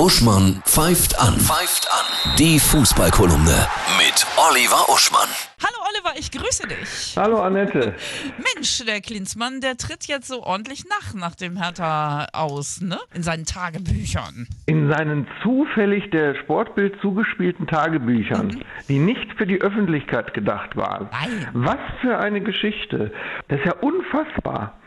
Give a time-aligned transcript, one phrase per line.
[0.00, 1.34] Uschmann pfeift an.
[1.34, 2.34] Pfeift an.
[2.38, 3.66] Die Fußballkolumne
[3.98, 5.28] mit Oliver Uschmann.
[5.62, 7.14] Hallo Oliver, ich grüße dich.
[7.18, 7.94] Hallo Annette.
[8.54, 12.98] Mensch, der Klinsmann, der tritt jetzt so ordentlich nach nach dem Hertha aus, ne?
[13.12, 14.48] In seinen Tagebüchern.
[14.64, 21.10] In seinen zufällig der Sportbild zugespielten Tagebüchern, die nicht für die Öffentlichkeit gedacht waren.
[21.12, 21.48] Nein.
[21.52, 23.12] Was für eine Geschichte.
[23.48, 24.80] Das ist ja unfassbar.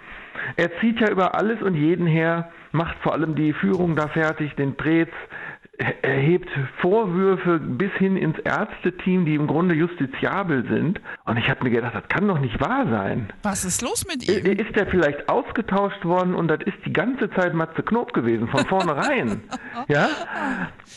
[0.55, 4.55] Er zieht ja über alles und jeden her, macht vor allem die Führung da fertig,
[4.55, 5.09] den Prez,
[6.01, 6.49] erhebt
[6.81, 11.01] Vorwürfe bis hin ins Ärzteteam, die im Grunde justiziabel sind.
[11.25, 13.33] Und ich habe mir gedacht, das kann doch nicht wahr sein.
[13.41, 14.45] Was ist los mit ihm?
[14.45, 18.65] Ist der vielleicht ausgetauscht worden und das ist die ganze Zeit Matze Knob gewesen, von
[18.65, 19.41] vornherein?
[19.87, 20.09] ja?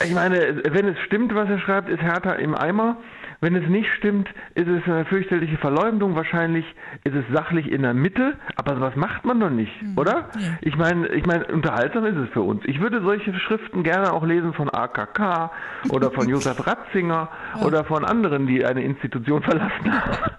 [0.05, 2.99] Ich meine, wenn es stimmt, was er schreibt, ist Hertha im Eimer.
[3.41, 6.15] Wenn es nicht stimmt, ist es eine fürchterliche Verleumdung.
[6.15, 6.65] Wahrscheinlich
[7.05, 8.35] ist es sachlich in der Mitte.
[8.57, 10.31] Aber was macht man doch nicht, oder?
[10.63, 12.63] Ich meine, ich meine, unterhaltsam ist es für uns.
[12.65, 15.51] Ich würde solche Schriften gerne auch lesen von AKK
[15.91, 17.29] oder von Josef Ratzinger
[17.63, 20.33] oder von anderen, die eine Institution verlassen haben.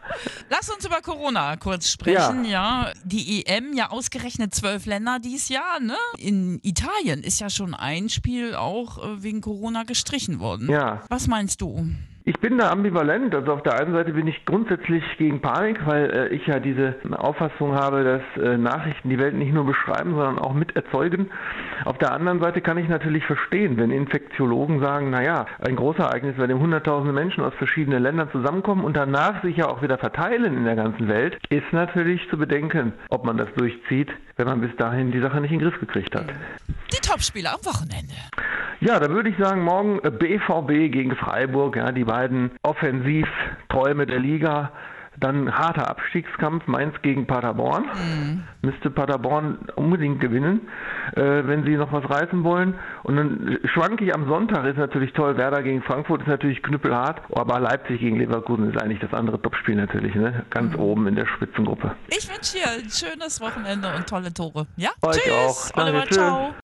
[0.49, 2.91] Lass uns über Corona kurz sprechen, ja.
[3.03, 5.97] Die EM, ja ausgerechnet zwölf Länder dies Jahr, ne?
[6.17, 10.69] In Italien ist ja schon ein Spiel auch äh, wegen Corona gestrichen worden.
[10.69, 11.03] Ja.
[11.09, 11.87] Was meinst du?
[12.27, 13.33] Ich bin da ambivalent.
[13.33, 16.95] Also auf der einen Seite bin ich grundsätzlich gegen Panik, weil äh, ich ja diese
[17.11, 21.31] Auffassung habe, dass äh, Nachrichten die Welt nicht nur beschreiben, sondern auch miterzeugen.
[21.85, 26.47] Auf der anderen Seite kann ich natürlich verstehen, wenn Infektiologen sagen, naja, ein Großereignis, bei
[26.47, 30.65] dem hunderttausende Menschen aus verschiedenen Ländern zusammenkommen und danach sich ja auch wieder verteilen in
[30.65, 35.13] der ganzen Welt, ist natürlich zu bedenken, ob man das durchzieht, wenn man bis dahin
[35.13, 36.27] die Sache nicht in den Griff gekriegt hat.
[36.91, 38.15] Die Topspieler am Wochenende.
[38.79, 44.19] Ja, da würde ich sagen, morgen äh, BVB gegen Freiburg, ja, die beiden Offensivträume der
[44.19, 44.71] Liga.
[45.19, 47.85] Dann harter Abstiegskampf, Mainz gegen Paderborn.
[48.61, 50.67] Müsste Paderborn unbedingt gewinnen,
[51.15, 52.75] äh, wenn sie noch was reißen wollen.
[53.01, 55.35] Und dann schwank ich am Sonntag, ist natürlich toll.
[55.35, 57.19] Werder gegen Frankfurt ist natürlich knüppelhart.
[57.33, 60.45] Aber Leipzig gegen Leverkusen ist eigentlich das andere Topspiel natürlich, ne?
[60.51, 61.95] Ganz oben in der Spitzengruppe.
[62.09, 64.67] Ich wünsche dir ein schönes Wochenende und tolle Tore.
[64.75, 64.91] Ja?
[65.01, 65.71] Euch Tschüss, auch.
[65.71, 66.17] Danke, Oliver, tschüss.
[66.17, 66.53] ciao.